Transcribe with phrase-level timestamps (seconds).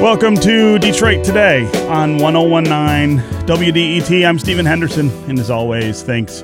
[0.00, 4.26] Welcome to Detroit Today on 1019 WDET.
[4.26, 6.42] I'm Stephen Henderson, and as always, thanks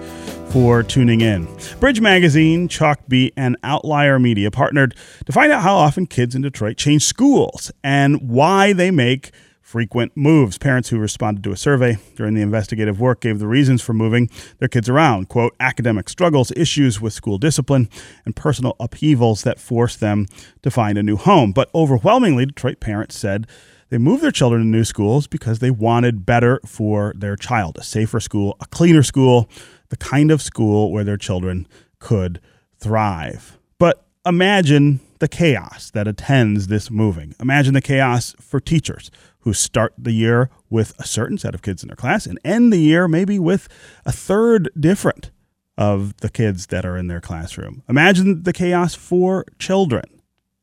[0.51, 1.49] for tuning in.
[1.81, 4.95] Bridge Magazine, Chalkbeat, and Outlier Media partnered
[5.25, 9.31] to find out how often kids in Detroit change schools and why they make
[9.67, 10.59] frequent moves.
[10.59, 14.31] Parents who responded to a survey during the investigative work gave the reasons for moving
[14.59, 17.89] their kids around quote, academic struggles, issues with school discipline,
[18.25, 20.27] and personal upheavals that forced them
[20.63, 21.51] to find a new home.
[21.51, 23.49] But overwhelmingly, Detroit parents said
[23.89, 27.83] they moved their children to new schools because they wanted better for their child a
[27.83, 29.51] safer school, a cleaner school,
[29.89, 31.67] the kind of school where their children
[31.99, 32.41] could
[32.79, 33.59] thrive.
[33.81, 37.35] But imagine the chaos that attends this moving.
[37.41, 41.83] Imagine the chaos for teachers who start the year with a certain set of kids
[41.83, 43.69] in their class and end the year maybe with
[44.05, 45.31] a third different
[45.79, 47.83] of the kids that are in their classroom.
[47.89, 50.05] Imagine the chaos for children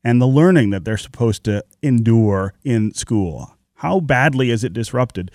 [0.02, 3.56] and the learning that they're supposed to endure in school.
[3.74, 5.30] How badly is it disrupted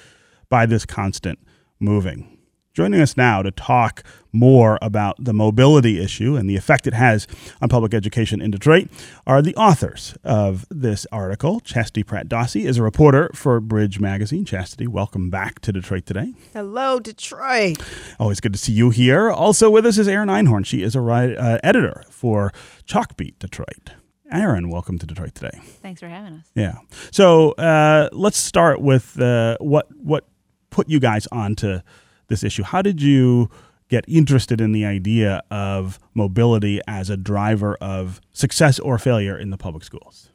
[0.49, 1.39] by this constant
[1.79, 2.38] moving?
[2.79, 7.27] Joining us now to talk more about the mobility issue and the effect it has
[7.61, 8.87] on public education in Detroit
[9.27, 11.59] are the authors of this article.
[11.59, 14.45] Chastity Pratt Dawsey is a reporter for Bridge Magazine.
[14.45, 16.33] Chastity, welcome back to Detroit today.
[16.53, 17.83] Hello, Detroit.
[18.17, 19.29] Always good to see you here.
[19.29, 20.65] Also with us is Erin Einhorn.
[20.65, 22.53] She is a writer, uh, editor for
[22.87, 23.89] Chalkbeat Detroit.
[24.31, 25.59] Erin, welcome to Detroit today.
[25.81, 26.45] Thanks for having us.
[26.55, 26.77] Yeah.
[27.11, 30.29] So uh, let's start with uh, what what
[30.69, 31.81] put you guys onto
[32.29, 32.63] this issue.
[32.63, 33.49] How did you
[33.89, 39.49] get interested in the idea of mobility as a driver of success or failure in
[39.49, 40.29] the public schools?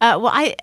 [0.00, 0.56] Uh, well, I,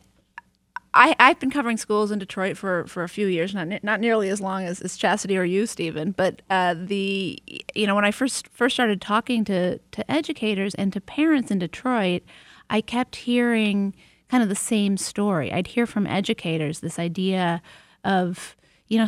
[0.93, 4.29] I, I've been covering schools in Detroit for, for a few years, not not nearly
[4.29, 6.11] as long as, as Chastity or you, Stephen.
[6.11, 7.41] But uh, the
[7.73, 11.59] you know when I first first started talking to to educators and to parents in
[11.59, 12.21] Detroit,
[12.69, 13.95] I kept hearing
[14.29, 15.51] kind of the same story.
[15.51, 17.61] I'd hear from educators this idea
[18.03, 18.55] of
[18.87, 19.07] you know,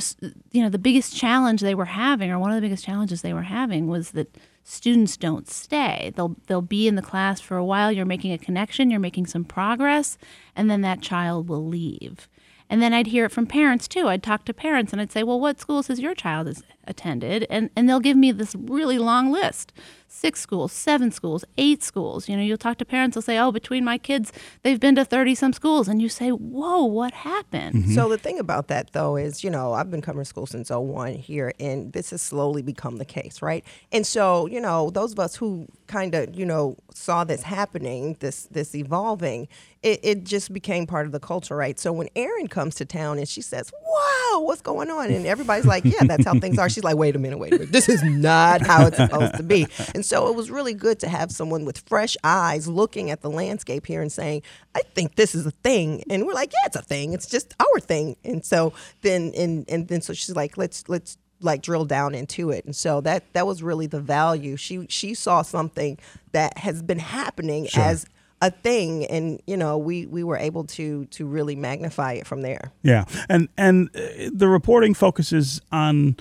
[0.51, 3.33] you know, the biggest challenge they were having, or one of the biggest challenges they
[3.33, 6.11] were having, was that students don't stay.
[6.15, 7.91] They'll they'll be in the class for a while.
[7.91, 8.89] You're making a connection.
[8.89, 10.17] You're making some progress,
[10.55, 12.27] and then that child will leave.
[12.69, 14.07] And then I'd hear it from parents too.
[14.07, 17.45] I'd talk to parents and I'd say, "Well, what schools has your child has attended?"
[17.49, 19.73] And and they'll give me this really long list
[20.15, 22.29] six schools, seven schools, eight schools.
[22.29, 24.31] You know, you'll talk to parents, they'll say, oh, between my kids,
[24.63, 25.87] they've been to 30 some schools.
[25.87, 27.75] And you say, whoa, what happened?
[27.75, 27.93] Mm-hmm.
[27.93, 31.15] So the thing about that, though, is, you know, I've been covering schools since 01
[31.15, 33.65] here, and this has slowly become the case, right?
[33.91, 38.15] And so, you know, those of us who kind of, you know, saw this happening,
[38.19, 39.47] this this evolving,
[39.83, 41.77] it, it just became part of the culture, right?
[41.77, 45.11] So when Erin comes to town and she says, wow, what's going on?
[45.11, 46.69] And everybody's like, yeah, that's how things are.
[46.75, 47.71] She's like, wait a minute, wait a minute.
[47.71, 49.67] This is not how it's supposed to be.
[49.93, 53.29] And so it was really good to have someone with fresh eyes looking at the
[53.29, 54.43] landscape here and saying,
[54.75, 56.03] I think this is a thing.
[56.09, 57.13] And we're like, yeah, it's a thing.
[57.13, 58.17] It's just our thing.
[58.23, 62.49] And so then and and then so she's like, let's let's like drill down into
[62.49, 62.65] it.
[62.65, 64.57] And so that that was really the value.
[64.57, 65.97] She she saw something
[66.33, 67.83] that has been happening sure.
[67.83, 68.05] as
[68.41, 72.41] a thing and you know we we were able to to really magnify it from
[72.41, 76.17] there yeah and and uh, the reporting focuses on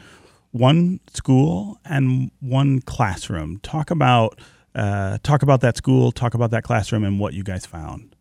[0.55, 3.59] one school and one classroom.
[3.59, 4.39] Talk about
[4.77, 8.15] uh, talk about that school, talk about that classroom, and what you guys found.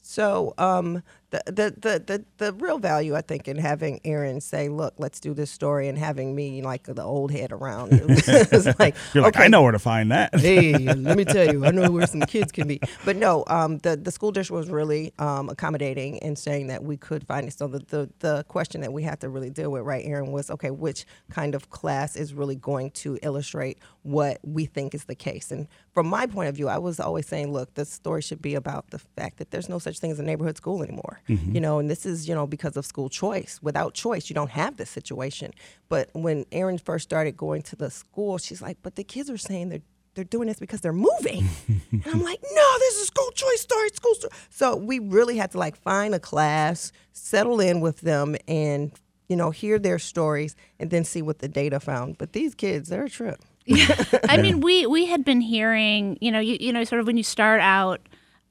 [0.00, 4.68] So um, the, the, the, the, the real value, I think, in having Erin say,
[4.68, 7.90] look, let's do this story and having me like the old head around.
[8.78, 10.34] Like, You're like, okay, I know where to find that.
[10.38, 12.80] hey, let me tell you, I know where some kids can be.
[13.04, 16.96] But no, um, the, the school district was really um, accommodating and saying that we
[16.96, 17.52] could find it.
[17.52, 20.50] So the, the, the question that we have to really deal with, right, Erin, was,
[20.50, 25.14] okay, which kind of class is really going to illustrate what we think is the
[25.14, 25.50] case?
[25.50, 28.54] And from my point of view, I was always saying, look, this story should be
[28.54, 31.19] about the fact that there's no such thing as a neighborhood school anymore.
[31.28, 31.54] Mm-hmm.
[31.54, 33.58] You know, and this is, you know, because of school choice.
[33.62, 35.52] Without choice, you don't have this situation.
[35.88, 39.38] But when Erin first started going to the school, she's like, but the kids are
[39.38, 39.82] saying they're
[40.14, 41.48] they're doing this because they're moving.
[41.68, 44.32] and I'm like, no, this is school choice story, school story.
[44.50, 48.92] So we really had to like find a class, settle in with them, and
[49.28, 52.18] you know, hear their stories, and then see what the data found.
[52.18, 53.40] But these kids, they're a trip.
[53.66, 53.94] Yeah.
[54.28, 57.16] I mean, we we had been hearing, you know, you, you know, sort of when
[57.16, 58.00] you start out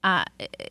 [0.02, 0.24] uh,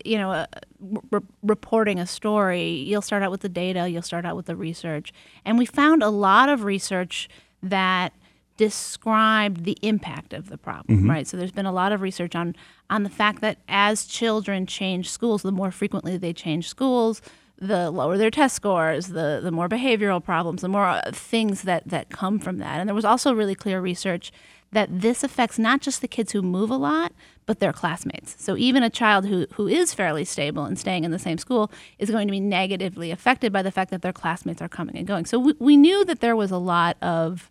[0.03, 0.45] you know, uh,
[0.79, 4.55] re- reporting a story, you'll start out with the data, you'll start out with the
[4.55, 5.11] research.
[5.45, 7.29] And we found a lot of research
[7.61, 8.13] that
[8.57, 11.09] described the impact of the problem, mm-hmm.
[11.09, 11.27] right?
[11.27, 12.55] So there's been a lot of research on
[12.89, 17.21] on the fact that as children change schools, the more frequently they change schools,
[17.57, 21.87] the lower their test scores, the the more behavioral problems, the more uh, things that
[21.87, 22.79] that come from that.
[22.79, 24.31] And there was also really clear research
[24.71, 27.11] that this affects not just the kids who move a lot,
[27.45, 28.35] but their classmates.
[28.37, 31.71] So even a child who, who is fairly stable and staying in the same school
[31.97, 35.07] is going to be negatively affected by the fact that their classmates are coming and
[35.07, 35.25] going.
[35.25, 37.49] So we, we knew that there was a lot of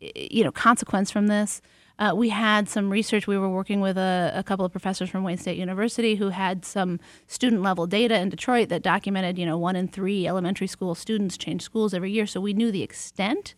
[0.00, 1.62] you know consequence from this.
[1.96, 3.28] Uh, we had some research.
[3.28, 6.64] We were working with a, a, couple of professors from Wayne State University who had
[6.64, 10.96] some student level data in Detroit that documented, you know, one in three elementary school
[10.96, 12.26] students change schools every year.
[12.26, 13.54] So we knew the extent,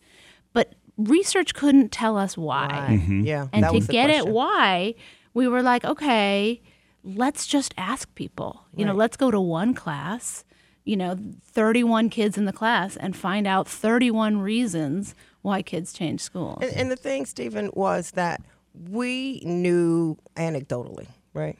[0.53, 2.67] but research couldn't tell us why.
[2.67, 2.95] why?
[2.95, 3.21] Mm-hmm.
[3.21, 4.95] Yeah, and to get it why,
[5.33, 6.61] we were like, okay,
[7.03, 8.65] let's just ask people.
[8.75, 8.91] You right.
[8.91, 10.43] know, let's go to one class.
[10.83, 11.17] You know,
[11.51, 16.59] 31 kids in the class and find out 31 reasons why kids change schools.
[16.61, 18.41] And, and the thing, Stephen, was that
[18.89, 21.57] we knew anecdotally, right,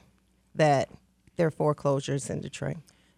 [0.56, 0.90] that
[1.36, 2.78] there are foreclosures in Detroit.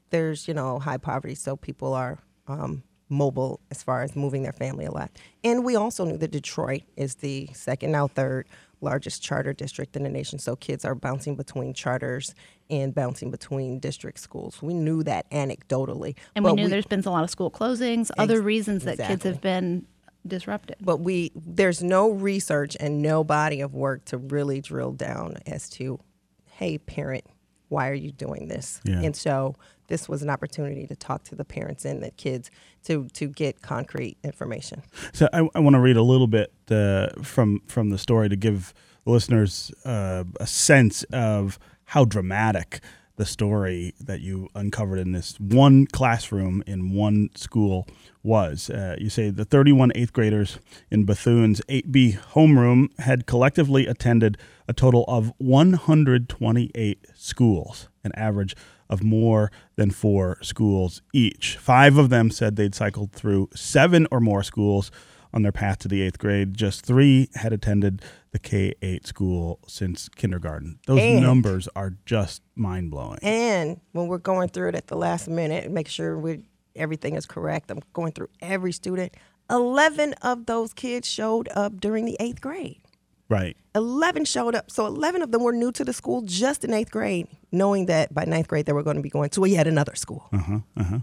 [0.10, 2.18] There's, you know, high poverty, so people are
[2.48, 5.12] um, mobile as far as moving their family a lot.
[5.44, 8.48] And we also knew that Detroit is the second, now third
[8.82, 10.40] largest charter district in the nation.
[10.40, 12.34] So kids are bouncing between charters
[12.70, 14.62] and bouncing between district schools.
[14.62, 16.16] We knew that anecdotally.
[16.36, 18.94] And we knew we, there's been a lot of school closings, ex- other reasons that
[18.94, 19.16] exactly.
[19.16, 19.86] kids have been
[20.26, 20.78] disrupted.
[20.82, 25.70] But we there's no research and no body of work to really drill down as
[25.72, 26.00] to,
[26.46, 27.26] hey parent,
[27.70, 28.82] why are you doing this?
[28.84, 29.02] Yeah.
[29.02, 29.56] And so
[29.88, 32.52] this was an opportunity to talk to the parents and the kids
[32.86, 34.84] to to get concrete information.
[35.14, 38.36] So I, I want to read a little bit uh, from from the story to
[38.36, 38.74] give
[39.06, 42.82] listeners uh, a sense of how dramatic
[43.20, 47.86] the story that you uncovered in this one classroom in one school
[48.24, 48.70] was.
[48.70, 50.58] Uh, you say the 31 eighth graders
[50.90, 54.38] in Bethune's 8B homeroom had collectively attended
[54.70, 58.56] a total of 128 schools, an average
[58.90, 61.58] of more than four schools each.
[61.58, 64.92] Five of them said they'd cycled through seven or more schools
[65.34, 66.56] on their path to the eighth grade.
[66.56, 70.80] Just three had attended the K 8 school since kindergarten.
[70.88, 73.20] Those and, numbers are just mind blowing.
[73.22, 76.42] And when we're going through it at the last minute, make sure we
[76.76, 77.72] everything is correct.
[77.72, 79.16] I'm going through every student.
[79.50, 82.82] 11 of those kids showed up during the eighth grade.
[83.30, 83.56] Right.
[83.76, 84.72] 11 showed up.
[84.72, 88.12] So 11 of them were new to the school just in eighth grade, knowing that
[88.12, 90.28] by ninth grade they were going to be going to yet another school.
[90.34, 91.00] Uh-huh, uh-huh.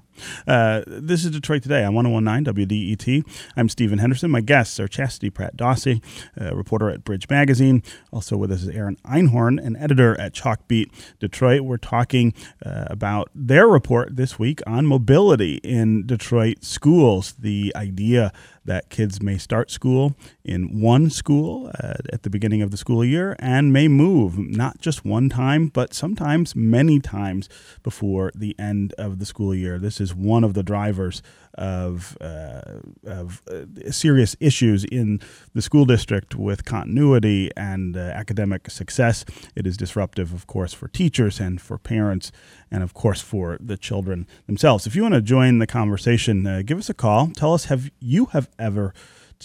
[0.46, 3.22] Uh, this is Detroit Today on 1019 WDET.
[3.56, 4.30] I'm Stephen Henderson.
[4.32, 6.02] My guests are Chastity Pratt Dawsey,
[6.36, 7.84] reporter at Bridge Magazine.
[8.12, 10.90] Also with us is Erin Einhorn, an editor at Chalkbeat
[11.20, 11.60] Detroit.
[11.62, 12.34] We're talking
[12.64, 18.32] uh, about their report this week on mobility in Detroit schools, the idea
[18.66, 23.04] that kids may start school in one school uh, at the beginning of the school
[23.04, 27.48] year and may move not just one time, but sometimes many times
[27.82, 29.78] before the end of the school year.
[29.78, 31.22] This is one of the drivers
[31.56, 35.20] of, uh, of uh, serious issues in
[35.54, 39.24] the school district with continuity and uh, academic success.
[39.54, 42.32] It is disruptive, of course, for teachers and for parents,
[42.70, 44.86] and of course for the children themselves.
[44.86, 47.28] If you want to join the conversation, uh, give us a call.
[47.28, 48.92] Tell us have you have ever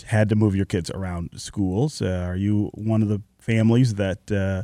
[0.07, 2.01] had to move your kids around schools?
[2.01, 4.63] Uh, are you one of the families that uh,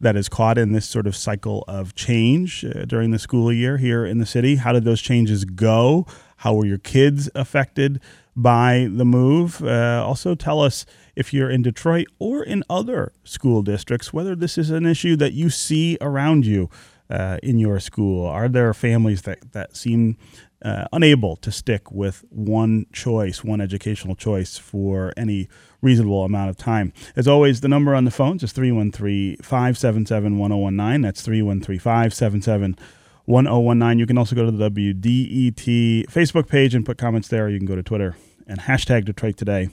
[0.00, 3.76] that is caught in this sort of cycle of change uh, during the school year
[3.76, 4.56] here in the city?
[4.56, 6.06] How did those changes go?
[6.40, 8.00] How were your kids affected
[8.34, 9.62] by the move?
[9.62, 14.56] Uh, also, tell us if you're in Detroit or in other school districts whether this
[14.56, 16.70] is an issue that you see around you.
[17.10, 18.24] Uh, in your school?
[18.24, 20.16] Are there families that, that seem
[20.64, 25.48] uh, unable to stick with one choice, one educational choice for any
[25.80, 26.92] reasonable amount of time.
[27.16, 31.00] As always, the number on the phones is 313 577 1019.
[31.00, 32.78] That's 313 577
[33.26, 33.98] 1019.
[33.98, 37.48] You can also go to the WDET Facebook page and put comments there.
[37.48, 39.68] You can go to Twitter and hashtag Detroit Today,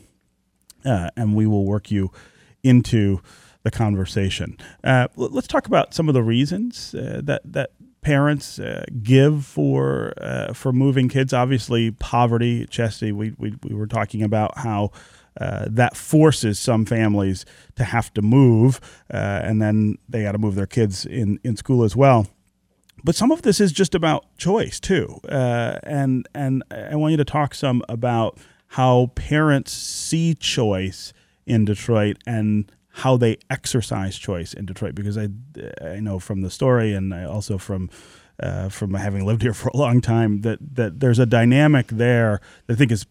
[0.85, 2.11] uh, and we will work you
[2.63, 3.21] into
[3.63, 4.57] the conversation.
[4.83, 10.13] Uh, let's talk about some of the reasons uh, that that parents uh, give for
[10.21, 11.33] uh, for moving kids.
[11.33, 13.11] Obviously, poverty, Chesty.
[13.11, 14.91] We, we we were talking about how.
[15.39, 18.81] Uh, that forces some families to have to move,
[19.13, 22.25] uh, and then they got to move their kids in, in school as well.
[23.07, 27.17] But some of this is just about choice too, uh, and and I want you
[27.17, 28.37] to talk some about
[28.67, 31.13] how parents see choice
[31.45, 35.29] in Detroit and how they exercise choice in Detroit because I
[35.81, 37.89] I know from the story and I also from
[38.43, 42.41] uh, from having lived here for a long time that that there's a dynamic there
[42.65, 43.05] that I think is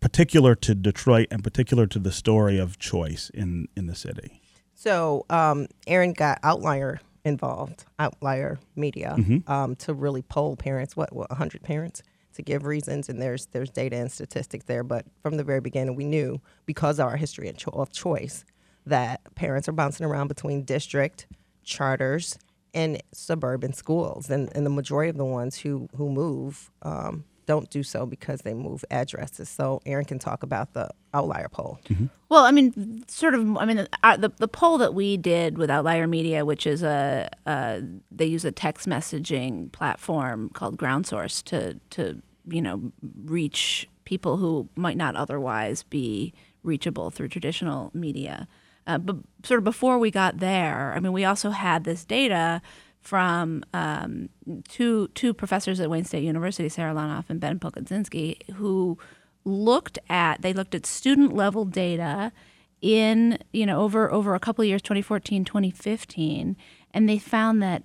[0.00, 4.40] particular to Detroit and particular to the story of choice in in the city.
[4.74, 9.50] So um, Erin got Outlier involved, Outlier Media, mm-hmm.
[9.50, 10.96] um, to really poll parents.
[10.96, 12.02] What, what 100 parents?
[12.34, 14.84] to give reasons, and there's there's data and statistics there.
[14.84, 18.44] But from the very beginning, we knew because of our history of choice
[18.84, 21.26] that parents are bouncing around between district,
[21.64, 22.38] charters,
[22.76, 24.30] and suburban schools.
[24.30, 28.42] And, and the majority of the ones who, who move um, don't do so because
[28.42, 29.48] they move addresses.
[29.48, 31.78] So Erin can talk about the outlier poll.
[32.28, 33.56] Well, I mean, sort of.
[33.56, 37.30] I mean, uh, the the poll that we did with Outlier Media, which is a,
[37.46, 42.92] a they use a text messaging platform called GroundSource to to you know
[43.24, 48.48] reach people who might not otherwise be reachable through traditional media.
[48.86, 52.62] Uh, but sort of before we got there, I mean, we also had this data
[53.06, 54.28] from um,
[54.68, 58.98] two two professors at Wayne State University, Sarah Lenhoff and Ben Pogodzinski, who
[59.44, 62.32] looked at they looked at student level data
[62.82, 66.56] in you know over over a couple of years 2014 2015
[66.92, 67.84] and they found that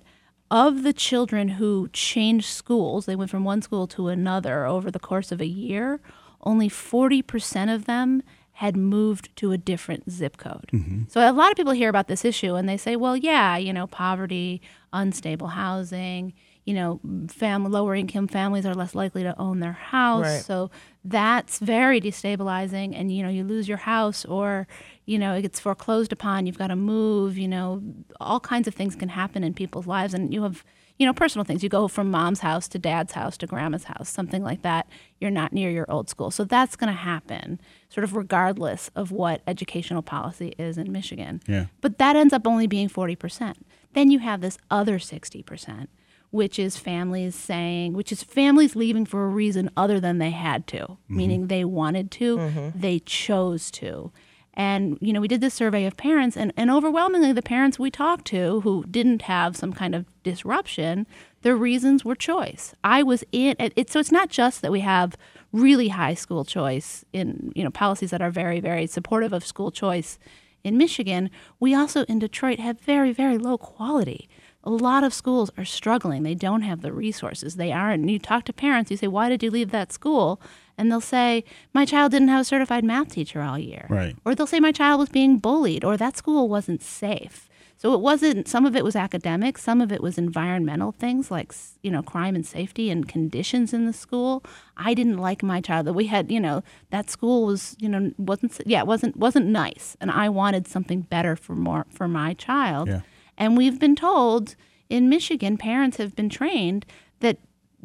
[0.50, 4.98] of the children who changed schools they went from one school to another over the
[4.98, 6.00] course of a year
[6.44, 8.22] only 40% of them
[8.56, 10.68] had moved to a different zip code.
[10.72, 11.04] Mm-hmm.
[11.08, 13.72] So a lot of people hear about this issue and they say, well, yeah, you
[13.72, 14.60] know, poverty,
[14.92, 20.26] unstable housing, you know, family, lower income families are less likely to own their house.
[20.26, 20.42] Right.
[20.42, 20.70] So
[21.04, 22.92] that's very destabilizing.
[22.94, 24.68] And, you know, you lose your house or,
[25.06, 27.82] you know, it gets foreclosed upon, you've got to move, you know,
[28.20, 30.14] all kinds of things can happen in people's lives.
[30.14, 30.62] And you have,
[30.98, 31.62] you know, personal things.
[31.62, 34.86] You go from mom's house to dad's house to grandma's house, something like that.
[35.20, 36.30] You're not near your old school.
[36.30, 41.40] So that's going to happen, sort of regardless of what educational policy is in Michigan.
[41.46, 41.66] Yeah.
[41.80, 43.56] But that ends up only being 40%.
[43.94, 45.88] Then you have this other 60%,
[46.30, 50.66] which is families saying, which is families leaving for a reason other than they had
[50.68, 51.16] to, mm-hmm.
[51.16, 52.78] meaning they wanted to, mm-hmm.
[52.78, 54.12] they chose to.
[54.54, 57.90] And, you know, we did this survey of parents, and, and overwhelmingly, the parents we
[57.90, 61.06] talked to who didn't have some kind of disruption,
[61.40, 62.74] their reasons were choice.
[62.84, 63.90] I was in it.
[63.90, 65.16] So it's not just that we have
[65.52, 69.70] really high school choice in, you know, policies that are very, very supportive of school
[69.70, 70.18] choice
[70.62, 71.30] in Michigan.
[71.58, 74.28] We also in Detroit have very, very low quality.
[74.64, 76.22] A lot of schools are struggling.
[76.22, 77.56] They don't have the resources.
[77.56, 78.02] They aren't.
[78.02, 80.40] And you talk to parents, you say, Why did you leave that school?
[80.78, 83.86] And they'll say, My child didn't have a certified math teacher all year.
[83.88, 84.16] Right.
[84.24, 87.48] Or they'll say, My child was being bullied, or that school wasn't safe.
[87.82, 91.52] So it wasn't, some of it was academic, some of it was environmental things like,
[91.82, 94.44] you know, crime and safety and conditions in the school.
[94.76, 98.12] I didn't like my child that we had, you know, that school was, you know,
[98.18, 99.96] wasn't, yeah, it wasn't, wasn't nice.
[100.00, 102.86] And I wanted something better for more, for my child.
[102.86, 103.00] Yeah.
[103.36, 104.54] And we've been told
[104.88, 106.86] in Michigan, parents have been trained
[107.18, 107.38] that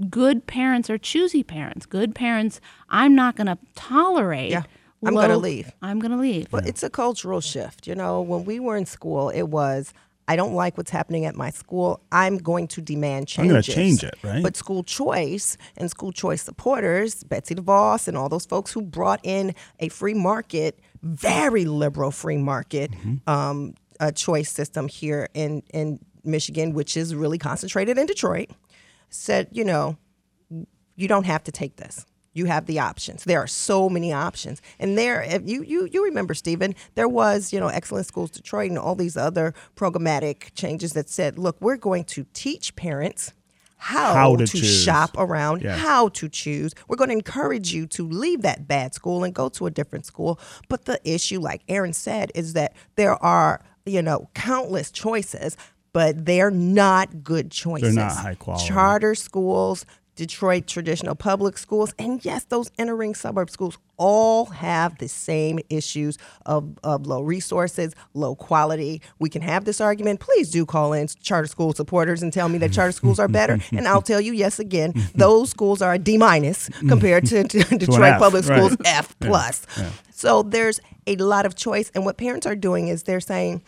[0.10, 1.86] good parents are choosy parents.
[1.86, 4.52] Good parents, I'm not going to tolerate.
[4.52, 4.64] Yeah.
[5.06, 5.72] I'm gonna leave.
[5.82, 6.50] I'm going to leave.
[6.50, 7.86] But it's a cultural shift.
[7.86, 9.94] You know, when we were in school, it was
[10.28, 12.02] I don't like what's happening at my school.
[12.12, 13.46] I'm going to demand change.
[13.46, 14.42] I'm gonna change it, right?
[14.44, 19.20] But school choice and school choice supporters, Betsy DeVos and all those folks who brought
[19.24, 23.30] in a free market, very liberal free market Mm-hmm.
[23.30, 28.50] um, a choice system here in in Michigan, which is really concentrated in Detroit,
[29.10, 29.98] said, you know,
[30.96, 32.06] you don't have to take this.
[32.34, 33.24] You have the options.
[33.24, 37.52] There are so many options, and there, if you you you remember, Stephen, there was
[37.52, 41.78] you know Excellent Schools Detroit and all these other programmatic changes that said, look, we're
[41.78, 43.34] going to teach parents
[43.80, 45.80] how, How to to, shop around, Yes.
[45.80, 46.74] how to choose.
[46.88, 50.06] We're going to encourage you to leave that bad school and go to a different
[50.06, 50.40] school.
[50.68, 55.58] But the issue, like Erin said, is that there are you know countless choices,
[55.98, 57.96] but they're not good choices.
[57.96, 58.68] They're not high quality.
[58.68, 59.84] Charter schools,
[60.16, 66.20] Detroit traditional public schools, and yes, those entering suburb schools all have the same issues
[66.46, 69.02] of, of low resources, low quality.
[69.18, 70.20] We can have this argument.
[70.20, 73.58] Please do call in charter school supporters and tell me that charter schools are better.
[73.72, 77.64] and I'll tell you, yes, again, those schools are a D minus compared to, to
[77.76, 78.58] Detroit F, public right.
[78.60, 79.66] schools F plus.
[80.12, 83.64] So there's a lot of choice, and what parents are doing is they're saying,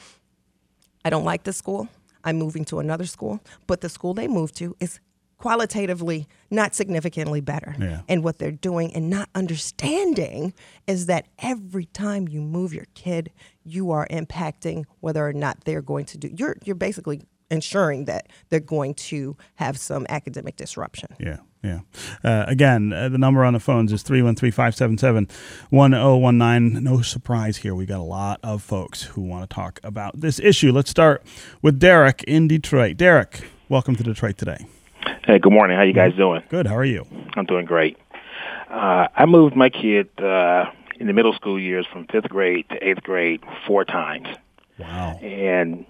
[1.03, 1.87] I don't like this school.
[2.23, 4.99] I'm moving to another school, but the school they move to is
[5.39, 7.75] qualitatively not significantly better.
[7.79, 8.01] Yeah.
[8.07, 10.53] And what they're doing and not understanding
[10.85, 13.31] is that every time you move your kid,
[13.63, 16.29] you are impacting whether or not they're going to do.
[16.35, 21.15] You're you're basically ensuring that they're going to have some academic disruption.
[21.19, 21.79] Yeah, yeah.
[22.23, 25.27] Uh, again, uh, the number on the phones is 313 577
[25.69, 26.83] 1019.
[26.83, 27.75] No surprise here.
[27.75, 30.71] We got a lot of folks who want to talk about this issue.
[30.71, 31.23] Let's start
[31.61, 32.97] with Derek in Detroit.
[32.97, 34.65] Derek, welcome to Detroit today.
[35.25, 35.77] Hey, good morning.
[35.77, 36.41] How you guys doing?
[36.49, 36.65] Good.
[36.67, 37.05] How are you?
[37.35, 37.97] I'm doing great.
[38.69, 40.65] Uh, I moved my kid uh,
[40.99, 44.27] in the middle school years from fifth grade to eighth grade four times,
[44.77, 45.17] Wow.
[45.21, 45.85] and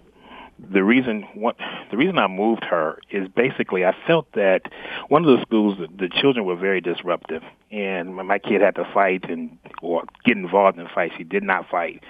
[0.72, 1.56] the reason what
[1.92, 4.64] the reason I moved her is basically I felt that
[5.08, 9.30] one of the schools the, children were very disruptive, and my- kid had to fight
[9.30, 11.14] and or get involved in fights.
[11.18, 12.02] He did not fight,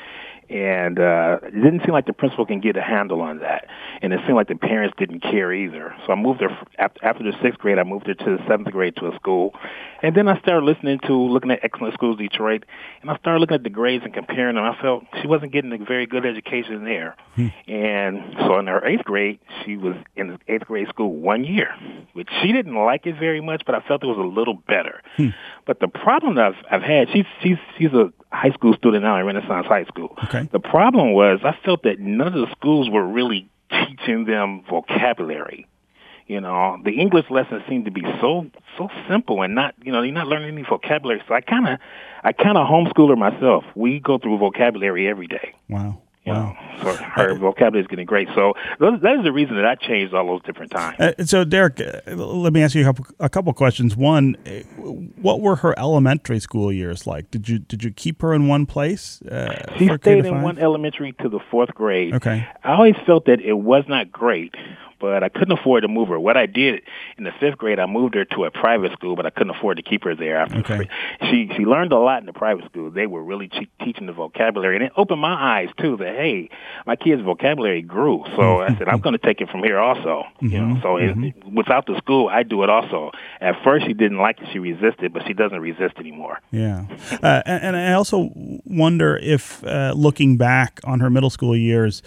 [0.50, 3.68] and uh, it didn't seem like the principal can get a handle on that,
[4.02, 5.96] and it seemed like the parents didn't care either.
[6.06, 7.78] So I moved her after, after the sixth grade.
[7.78, 9.54] I moved her to the seventh grade to a school,
[10.02, 12.66] and then I started listening to looking at Excellent Schools Detroit,
[13.02, 14.64] and I started looking at the grades and comparing them.
[14.64, 17.48] I felt she wasn't getting a very good education there, hmm.
[17.68, 21.70] and so in her eighth grade, she was in the eighth grade school one year,
[22.14, 25.02] which she didn't like it very much, but I felt it was a little better.
[25.16, 25.30] Hmm.
[25.68, 29.18] But the problem that I've, I've had, she's she's she's a high school student now
[29.18, 30.16] at Renaissance High School.
[30.26, 30.48] Okay.
[30.52, 35.68] The problem was I felt that none of the schools were really teaching them vocabulary.
[36.28, 38.46] You know, the English lessons seemed to be so
[38.78, 41.22] so simple and not you know you're not learning any vocabulary.
[41.28, 41.80] So I kind of
[42.24, 43.64] I kind of homeschooler myself.
[43.76, 45.56] We go through vocabulary every day.
[45.68, 46.02] Wow.
[46.26, 46.58] You wow.
[46.84, 48.28] know, so her vocabulary is getting great.
[48.36, 51.00] So that is the reason that I changed all those different times.
[51.00, 53.96] Uh, so, Derek, uh, let me ask you a couple, questions.
[53.96, 54.50] One, uh,
[55.22, 57.32] what were her elementary school years like?
[57.32, 59.22] Did you did you keep her in one place?
[59.22, 62.14] Uh, she stayed in one elementary to the fourth grade.
[62.14, 62.46] Okay.
[62.64, 64.54] I always felt that it was not great,
[65.00, 66.20] but I couldn't afford to move her.
[66.20, 66.82] What I did
[67.18, 69.78] in the fifth grade, I moved her to a private school, but I couldn't afford
[69.78, 70.44] to keep her there.
[70.44, 70.90] Okay.
[71.22, 72.92] She she learned a lot in the private school.
[72.92, 75.98] They were really te- teaching the vocabulary, and it opened my eyes too.
[75.98, 76.50] That hey,
[76.86, 78.24] my kid's vocabulary grew.
[78.36, 78.74] So mm-hmm.
[78.74, 80.24] I said I'm going to take it from here also.
[80.42, 80.46] Mm-hmm.
[80.48, 80.82] You know, mm-hmm.
[80.82, 81.24] so mm-hmm.
[81.24, 83.12] it, without the school, I do it also.
[83.42, 86.40] At first, she didn't like it; she resisted, but she doesn't resist anymore.
[86.52, 86.86] Yeah,
[87.24, 88.32] uh, and, and, I also
[88.66, 92.02] wonder if uh, looking back on her middle school years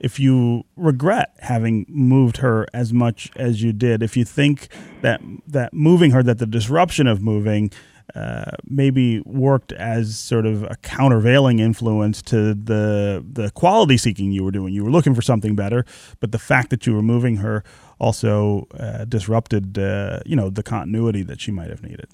[0.00, 4.68] if you regret having moved her as much as you did, if you think
[5.02, 7.70] that that moving her, that the disruption of moving
[8.14, 14.42] uh, maybe worked as sort of a countervailing influence to the the quality seeking you
[14.42, 14.72] were doing.
[14.72, 15.84] You were looking for something better,
[16.20, 17.62] but the fact that you were moving her
[17.98, 22.08] also uh, disrupted, uh, you know, the continuity that she might have needed.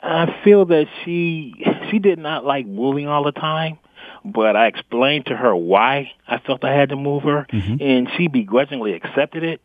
[0.00, 1.54] I feel that she
[1.90, 3.78] she did not like moving all the time
[4.24, 7.76] but I explained to her why I felt I had to move her, mm-hmm.
[7.80, 9.60] and she begrudgingly accepted it.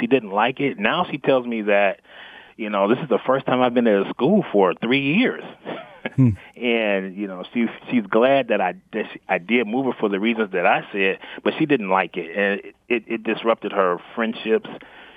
[0.00, 0.78] She didn't like it.
[0.78, 2.00] Now she tells me that,
[2.56, 5.44] you know, this is the first time I've been at a school for three years.
[6.16, 6.30] hmm.
[6.56, 10.08] And you know, she she's glad that I that she, I did move her for
[10.08, 13.72] the reasons that I said, but she didn't like it, and it, it, it disrupted
[13.72, 14.68] her friendships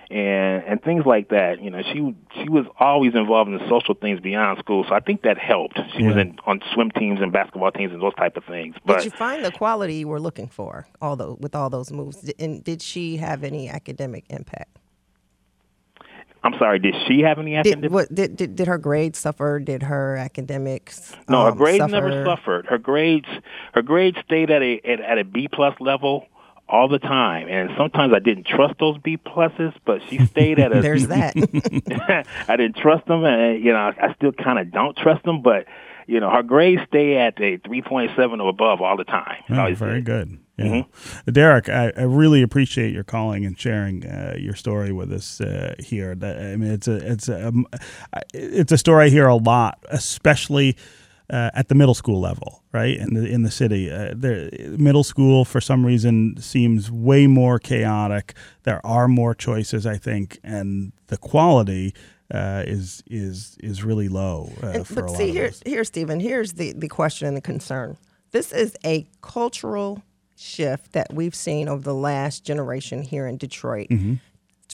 [0.10, 1.62] and and things like that.
[1.62, 5.00] You know, she she was always involved in the social things beyond school, so I
[5.00, 5.80] think that helped.
[5.96, 6.10] She yeah.
[6.10, 8.76] was in on swim teams and basketball teams and those type of things.
[8.86, 12.32] But did you find the quality you were looking for, although with all those moves?
[12.40, 14.78] And did she have any academic impact?
[16.42, 16.80] I'm sorry.
[16.80, 17.82] Did she have any academic?
[17.82, 19.60] Did, what, did, did, did her grades suffer?
[19.60, 21.14] Did her academics?
[21.28, 21.92] No, um, her grades suffer?
[21.92, 22.66] never suffered.
[22.66, 23.28] Her grades
[23.74, 26.28] her grades stayed at a at, at a B plus level
[26.70, 27.48] all the time.
[27.48, 30.82] And sometimes I didn't trust those B pluses, but she stayed at a.
[30.82, 31.36] There's that.
[32.48, 35.66] I didn't trust them, and you know I still kind of don't trust them, but
[36.08, 39.44] you know her grades stay at a 3.7 or above all the time.
[39.50, 40.40] Oh, very good.
[40.58, 40.66] Yeah.
[40.66, 41.32] Mm-hmm.
[41.32, 45.74] Derek, I, I, really appreciate your calling and sharing uh, your story with us uh,
[45.80, 46.12] here.
[46.22, 47.66] I mean, it's a it's a um,
[48.34, 50.76] it's a story I hear a lot, especially
[51.30, 52.98] uh, at the middle school level, right?
[52.98, 57.60] In the in the city, uh, the middle school for some reason seems way more
[57.60, 58.34] chaotic.
[58.64, 61.94] There are more choices, I think, and the quality
[62.34, 64.52] uh, is is is really low.
[64.64, 67.98] Uh, and, but see, here, here, Stephen, here's the the question and the concern.
[68.32, 70.04] This is a cultural
[70.36, 73.90] shift that we've seen over the last generation here in Detroit.
[73.90, 74.16] Mm-hmm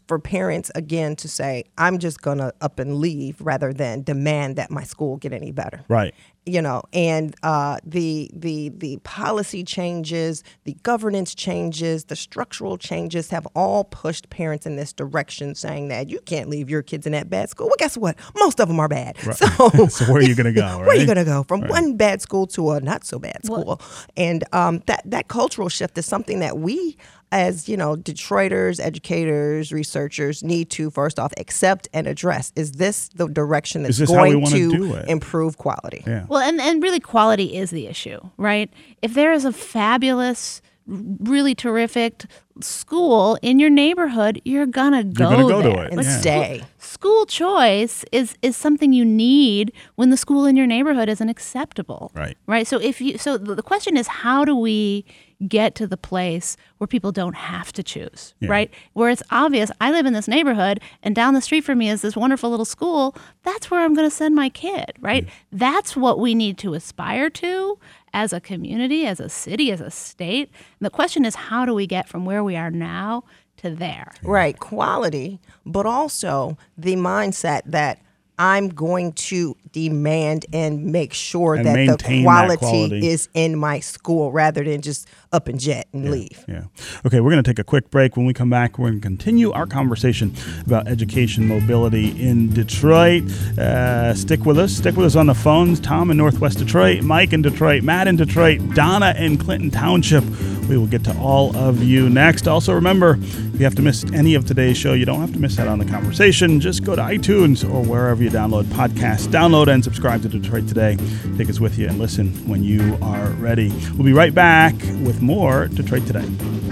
[0.07, 4.55] for parents again to say i'm just going to up and leave rather than demand
[4.55, 6.13] that my school get any better right
[6.45, 13.29] you know and uh, the the the policy changes the governance changes the structural changes
[13.29, 17.11] have all pushed parents in this direction saying that you can't leave your kids in
[17.11, 19.35] that bad school well guess what most of them are bad right.
[19.35, 19.47] so,
[19.87, 20.79] so where are you going to go right?
[20.79, 21.69] where are you going to go from right.
[21.69, 23.81] one bad school to a not so bad school well,
[24.15, 26.95] and um, that that cultural shift is something that we
[27.31, 33.09] as you know detroiters educators researchers need to first off accept and address is this
[33.15, 36.25] the direction that's going to improve quality yeah.
[36.29, 38.71] well and, and really quality is the issue right
[39.01, 42.25] if there is a fabulous really terrific
[42.61, 46.19] school in your neighborhood, you're gonna go, you're gonna go there to it and yeah.
[46.19, 46.63] stay.
[46.77, 52.11] School choice is is something you need when the school in your neighborhood isn't acceptable.
[52.13, 52.37] Right.
[52.47, 52.67] Right.
[52.67, 55.05] So if you so the question is how do we
[55.47, 58.49] get to the place where people don't have to choose, yeah.
[58.49, 58.73] right?
[58.93, 62.01] Where it's obvious, I live in this neighborhood and down the street from me is
[62.01, 63.15] this wonderful little school.
[63.43, 65.25] That's where I'm going to send my kid, right?
[65.25, 65.31] Yeah.
[65.51, 67.77] That's what we need to aspire to
[68.13, 70.49] as a community, as a city, as a state.
[70.79, 73.23] And the question is, how do we get from where we are now
[73.57, 74.13] to there?
[74.23, 77.99] Right, quality, but also the mindset that
[78.37, 83.07] I'm going to demand and make sure And that the maintain that quality, quality.
[83.07, 86.43] is in my school rather than just up and jet and leave.
[86.47, 86.63] Yeah.
[87.05, 88.15] Okay, we're going to take a quick break.
[88.15, 90.33] When we come back, we're going to continue our conversation
[90.65, 93.23] about education mobility in Detroit.
[93.57, 94.71] Uh, stick with us.
[94.73, 95.79] Stick with us on the phones.
[95.79, 100.23] Tom in Northwest Detroit, Mike in Detroit, Matt in Detroit, Donna in Clinton Township.
[100.69, 102.47] We will get to all of you next.
[102.47, 105.39] Also, remember, if you have to miss any of today's show, you don't have to
[105.39, 106.59] miss out on the conversation.
[106.59, 109.27] Just go to iTunes or wherever you download podcasts.
[109.27, 110.97] Download and subscribe to Detroit Today.
[111.37, 113.71] Take us with you and listen when you are ready.
[113.93, 116.64] We'll be right back with more Detroit Today.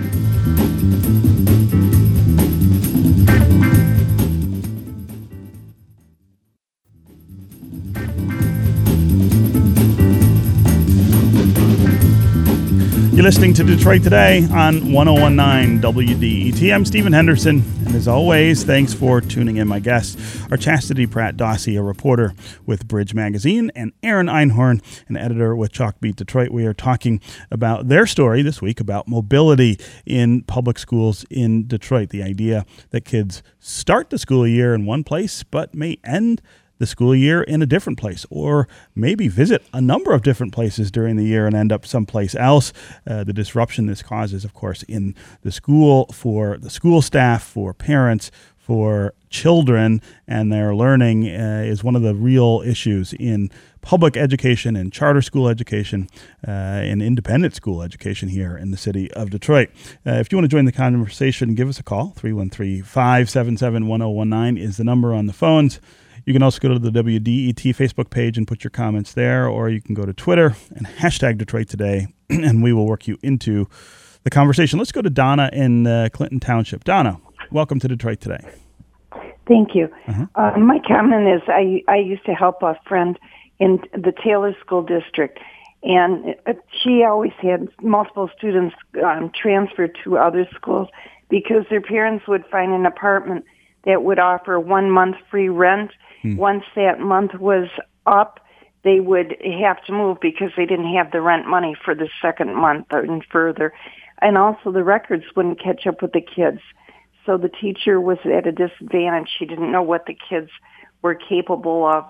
[13.24, 16.76] You're listening to Detroit Today on 1019 WDET.
[16.76, 19.66] I'm Stephen Henderson, and as always, thanks for tuning in.
[19.66, 20.18] My guests
[20.52, 22.34] are Chastity Pratt Dawsey, a reporter
[22.66, 26.52] with Bridge Magazine, and Erin Einhorn, an editor with Chalkbeat Detroit.
[26.52, 32.10] We are talking about their story this week about mobility in public schools in Detroit.
[32.10, 36.42] The idea that kids start the school year in one place but may end
[36.84, 40.92] the school year in a different place, or maybe visit a number of different places
[40.92, 42.74] during the year and end up someplace else.
[43.08, 47.74] Uh, the disruption this causes, of course, in the school for the school staff, for
[47.74, 53.50] parents, for children and their learning uh, is one of the real issues in
[53.82, 56.10] public education and charter school education
[56.46, 59.70] uh, and independent school education here in the city of Detroit.
[60.06, 62.14] Uh, if you want to join the conversation, give us a call.
[62.18, 65.80] 313 577 1019 is the number on the phones.
[66.26, 69.70] You can also go to the WDET Facebook page and put your comments there, or
[69.70, 73.68] you can go to Twitter and hashtag Detroit Today, and we will work you into
[74.24, 74.80] the conversation.
[74.80, 76.86] Let's go to Donna in uh, Clinton Township.
[76.86, 77.20] Donna,
[77.52, 78.40] welcome to Detroit Today.
[79.50, 79.90] Thank you.
[80.36, 83.20] Uh, my comment is I, I used to help a friend
[83.60, 85.38] in the Taylor School District,
[85.84, 90.88] and uh, she always had multiple students um, transfer to other schools
[91.30, 93.44] because their parents would find an apartment
[93.86, 95.92] that would offer one month free rent.
[96.38, 97.68] Once that month was
[98.06, 98.40] up,
[98.84, 102.56] they would have to move because they didn't have the rent money for the second
[102.56, 103.74] month and further.
[104.22, 106.60] And also the records wouldn't catch up with the kids.
[107.26, 109.30] So the teacher was at a disadvantage.
[109.38, 110.50] She didn't know what the kids
[111.02, 112.06] were capable of.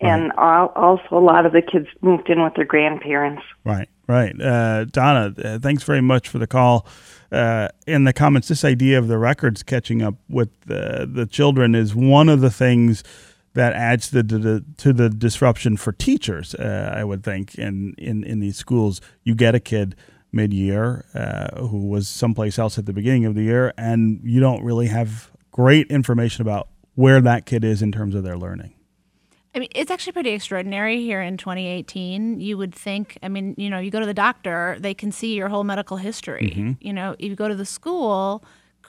[0.00, 3.42] And also a lot of the kids moved in with their grandparents.
[3.64, 4.38] Right, right.
[4.38, 6.86] Uh, Donna, uh, thanks very much for the call.
[7.34, 11.74] Uh, in the comments, this idea of the records catching up with the, the children
[11.74, 13.02] is one of the things
[13.54, 16.54] that adds to the, to the disruption for teachers.
[16.54, 19.96] Uh, I would think in, in in these schools, you get a kid
[20.32, 24.40] mid year uh, who was someplace else at the beginning of the year, and you
[24.40, 28.74] don't really have great information about where that kid is in terms of their learning.
[29.54, 32.40] I mean, it's actually pretty extraordinary here in 2018.
[32.40, 35.34] You would think, I mean, you know, you go to the doctor, they can see
[35.34, 36.52] your whole medical history.
[36.56, 36.72] Mm-hmm.
[36.80, 38.44] You know, if you go to the school,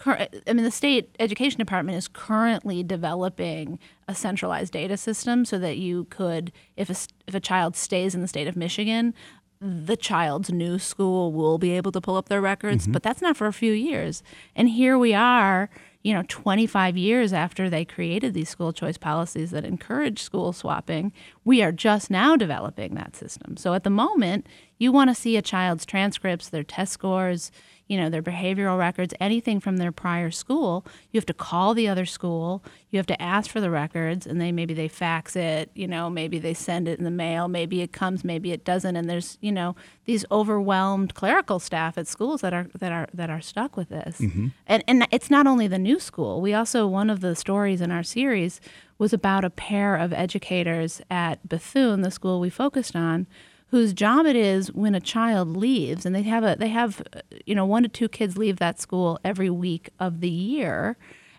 [0.06, 5.78] I mean, the state education department is currently developing a centralized data system so that
[5.78, 6.96] you could, if a,
[7.28, 9.14] if a child stays in the state of Michigan,
[9.62, 12.92] the child's new school will be able to pull up their records, mm-hmm.
[12.92, 14.22] but that's not for a few years.
[14.56, 15.70] And here we are,
[16.06, 21.12] you know, 25 years after they created these school choice policies that encourage school swapping,
[21.44, 23.58] we are just now developing that system.
[23.58, 24.46] So at the moment,
[24.78, 27.52] you want to see a child's transcripts, their test scores,
[27.88, 31.88] you know, their behavioral records, anything from their prior school, you have to call the
[31.88, 35.70] other school, you have to ask for the records, and they maybe they fax it,
[35.76, 38.96] you know, maybe they send it in the mail, maybe it comes, maybe it doesn't,
[38.96, 43.30] and there's, you know, these overwhelmed clerical staff at schools that are that are that
[43.30, 44.20] are stuck with this.
[44.20, 44.48] Mm-hmm.
[44.66, 46.42] And and it's not only the new school.
[46.42, 48.60] We also one of the stories in our series
[48.98, 53.28] was about a pair of educators at Bethune, the school we focused on,
[53.68, 57.02] whose job it is when a child leaves and they have a they have
[57.46, 60.98] you know one to two kids leave that school every week of the year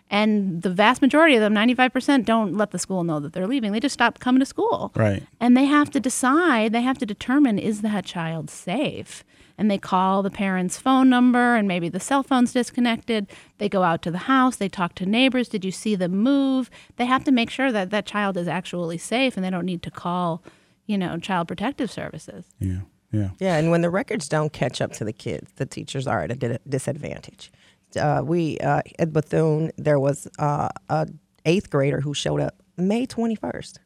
[0.09, 3.71] and the vast majority of them 95% don't let the school know that they're leaving.
[3.71, 4.91] They just stop coming to school.
[4.95, 5.23] Right.
[5.39, 9.23] and they have to decide they have to determine is that child safe?
[9.57, 13.27] And they call the parent's phone number and maybe the cell phone's disconnected.
[13.57, 15.49] They go out to the house they talk to neighbors.
[15.49, 16.69] Did you see them move?
[16.97, 19.81] They have to make sure that that child is actually safe and they don't need
[19.83, 20.43] to call
[20.87, 22.79] you know child protective services Yeah.
[23.11, 23.29] Yeah.
[23.39, 26.31] Yeah, and when the records don't catch up to the kids, the teachers are at
[26.43, 27.51] a disadvantage.
[27.97, 31.07] Uh, we uh, at Bethune, there was uh, a
[31.45, 33.79] eighth grader who showed up May twenty first,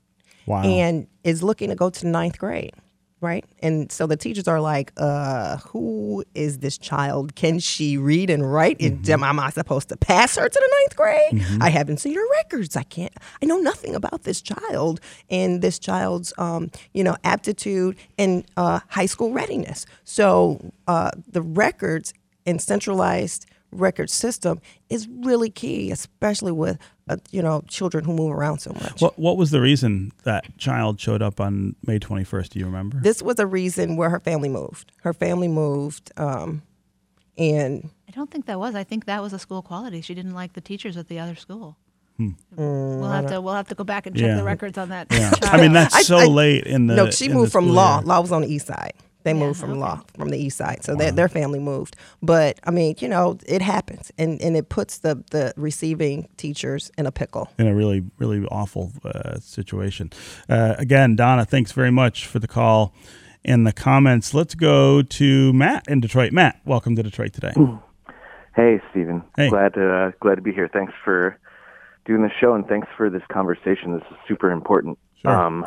[0.48, 0.64] Wow.
[0.64, 2.74] and is looking to go to ninth grade.
[3.22, 3.46] Right?
[3.62, 7.36] And so the teachers are like, uh, who is this child?
[7.36, 8.80] Can she read and write?
[8.80, 9.24] Mm-hmm.
[9.24, 11.62] Am I supposed to pass her to the ninth grade?
[11.62, 12.76] I haven't seen her records.
[12.76, 17.96] I can't, I know nothing about this child and this child's, um, you know, aptitude
[18.18, 19.86] and uh, high school readiness.
[20.04, 22.14] So uh, the records
[22.46, 26.78] and centralized record system is really key, especially with,
[27.10, 29.02] uh, you know, children who move around so much.
[29.02, 32.50] What What was the reason that child showed up on May 21st?
[32.50, 33.00] Do you remember?
[33.02, 34.92] this was a reason where her family moved.
[35.04, 36.62] Her family moved, um,
[37.38, 38.76] and I don't think that was.
[38.76, 40.02] I think that was a school quality.
[40.02, 41.78] She didn't like the teachers at the other school.
[42.20, 44.36] Mm, we'll have to we'll have to go back and check Yeah.
[44.36, 45.08] the records on that.
[45.12, 45.32] yeah.
[45.44, 46.96] I mean, that's so I- late in the.
[46.96, 47.98] no, she moved from school law.
[48.00, 48.06] year.
[48.08, 48.94] Law was on the east side.
[49.24, 49.80] They Yeah, moved from okay.
[49.80, 51.96] law from the east side, so their their family moved.
[52.22, 56.92] But I mean, you know, it happens, and and it puts the the receiving teachers
[56.98, 57.50] in a pickle.
[57.58, 60.10] in a really, really awful uh, situation.
[60.50, 62.94] Uh, again, Donna, thanks very much for the call
[63.46, 64.34] and the comments.
[64.34, 66.32] Let's go to Matt in Detroit.
[66.32, 67.54] Matt, welcome to Detroit today.
[68.56, 69.24] Hey, Stephen.
[69.38, 69.50] Hey.
[69.50, 70.70] Glad to uh, glad to be here.
[70.72, 71.38] Thanks for
[72.06, 73.94] doing the show and thanks for this conversation.
[73.94, 74.98] This is super important.
[75.22, 75.32] Sure.
[75.32, 75.66] Um,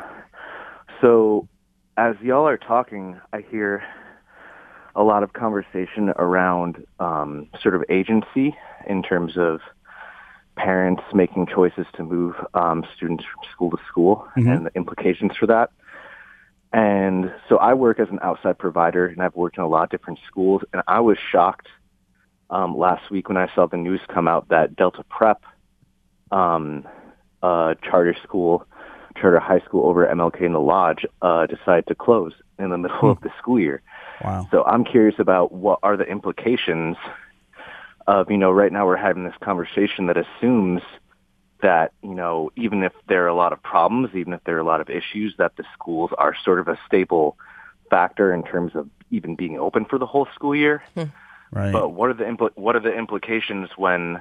[1.01, 1.49] so,
[1.97, 3.83] as y'all are talking, I hear
[4.97, 9.61] a lot of conversation around um, sort of agency in terms of
[10.57, 15.47] parents making choices to move um, students from school to school and the implications for
[15.47, 15.71] that.
[16.73, 19.91] And so I work as an outside provider, and I've worked in a lot of
[19.91, 21.69] different schools, and I was shocked
[22.51, 25.43] um, last week when I saw the news come out that Delta Prep,
[26.33, 26.87] um,
[27.43, 28.67] uh, charter school,
[29.17, 32.79] charter high school over at MLK in the Lodge, uh, decided to close in the
[32.79, 33.83] middle of the school year.
[34.23, 34.49] Wow.
[34.51, 36.97] So I'm curious about what are the implications
[38.07, 40.83] of, you know, right now we're having this conversation that assumes
[41.63, 44.61] that, you know, even if there are a lot of problems, even if there are
[44.61, 47.37] a lot of issues, that the schools are sort of a stable
[47.91, 50.83] factor in terms of even being open for the whole school year.
[51.51, 51.73] Right.
[51.73, 54.21] But what are the impl- what are the implications when,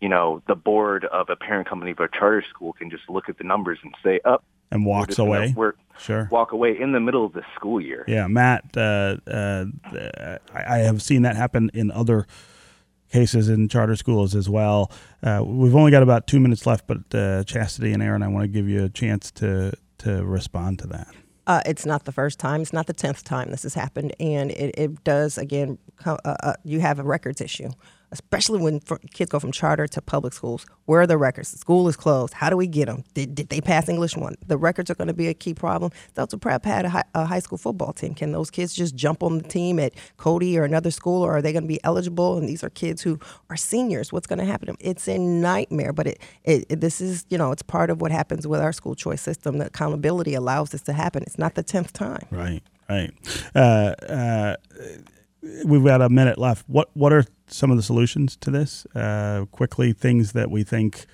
[0.00, 3.28] you know, the board of a parent company of a charter school can just look
[3.28, 5.54] at the numbers and say, "Up, and we're walks just gonna- away.
[5.56, 6.28] we're Sure.
[6.30, 9.66] walk away in the middle of the school year." Yeah, Matt, uh, uh,
[10.54, 12.26] I I have seen that happen in other
[13.12, 14.90] cases in charter schools as well.
[15.22, 18.44] Uh, we've only got about two minutes left, but uh, Chastity and Erin, I want
[18.44, 21.08] to give you a chance to to respond to that.
[21.46, 22.60] Uh, it's not the first time.
[22.62, 25.76] It's not the tenth time this has happened, and it, it does again.
[25.96, 27.70] Co- uh, uh, you have a records issue,
[28.12, 28.80] especially when
[29.12, 30.66] kids go from charter to public schools.
[30.86, 31.52] Where are the records?
[31.52, 32.34] The school is closed.
[32.34, 33.04] How do we get them?
[33.14, 34.36] Did, did they pass English one?
[34.46, 35.92] The records are going to be a key problem.
[36.14, 38.14] Delta Prep had a high, a high school football team.
[38.14, 41.42] Can those kids just jump on the team at Cody or another school, or are
[41.42, 42.36] they going to be eligible?
[42.36, 43.18] And these are kids who
[43.48, 44.12] are seniors.
[44.12, 44.78] What's going to happen to them?
[44.80, 45.92] It's a nightmare.
[45.92, 48.72] But it, it, it this is you know it's part of what happens with our
[48.72, 49.58] school choice system.
[49.58, 51.22] The accountability allows this to happen.
[51.22, 52.26] It's not the tenth time.
[52.30, 53.12] Right, right.
[53.54, 54.56] Uh, uh,
[55.64, 56.64] we've got a minute left.
[56.68, 58.86] What what are some of the solutions to this?
[58.94, 61.06] Uh, quickly, things that we think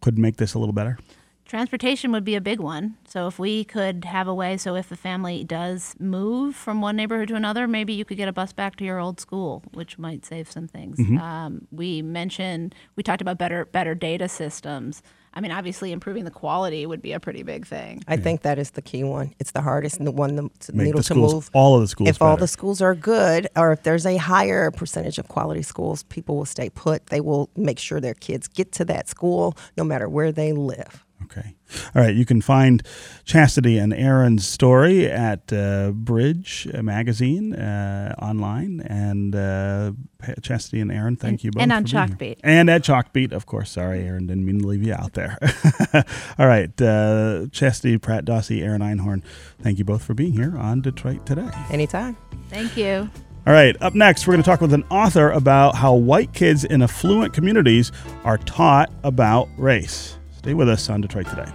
[0.00, 0.98] could make this a little better.
[1.46, 2.96] Transportation would be a big one.
[3.06, 6.96] So if we could have a way, so if the family does move from one
[6.96, 9.98] neighborhood to another, maybe you could get a bus back to your old school, which
[9.98, 10.98] might save some things.
[11.20, 15.02] Um, we mentioned we talked about better better data systems.
[15.36, 18.02] I mean, obviously, improving the quality would be a pretty big thing.
[18.06, 19.34] I think that is the key one.
[19.40, 21.50] It's the hardest and the one the to- Make needle the to move.
[21.52, 24.70] all of the schools, if all the schools are good, or if there's a higher
[24.70, 27.06] percentage of quality schools, people will stay put.
[27.08, 31.03] They will make sure their kids get to that school, no matter where they live.
[31.24, 31.54] Okay.
[31.94, 32.14] All right.
[32.14, 32.82] You can find
[33.24, 38.80] Chastity and Erin's story at uh, Bridge Magazine uh, online.
[38.82, 39.92] And uh,
[40.42, 41.62] Chastity and Erin, thank And- you both.
[41.62, 42.16] and on for being here.
[42.36, 42.40] Chalkbeat.
[42.44, 43.70] And at Chalkbeat, of course.
[43.70, 44.26] Sorry, Erin.
[44.26, 45.38] Didn't mean to leave you out there.
[46.38, 46.70] All right.
[46.80, 49.22] Uh, Chastity, Pratt Dawsey, Erin Einhorn,
[49.60, 51.48] thank you both for being here on Detroit Today.
[51.70, 52.16] Anytime.
[52.50, 53.08] Thank you.
[53.46, 56.64] All right, up next, we're going to talk with an author about how white kids
[56.64, 57.92] in affluent communities
[58.24, 60.16] are taught about race.
[60.44, 61.50] Stay with us on Detroit Today.